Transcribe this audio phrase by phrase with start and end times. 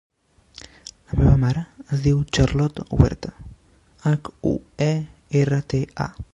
[1.11, 1.61] La meva mare
[1.97, 3.35] es diu Charlotte Huerta:
[4.09, 4.57] hac, u,
[4.91, 4.91] e,
[5.43, 6.13] erra, te, a.